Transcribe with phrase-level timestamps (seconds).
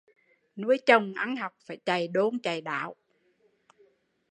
[0.55, 2.95] Nuôi chồng ăn học phải chạy đôn chạy đáo